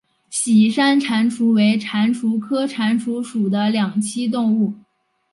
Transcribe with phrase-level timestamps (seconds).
[0.31, 4.73] 喜山蟾蜍为蟾蜍科蟾蜍属的两栖动物。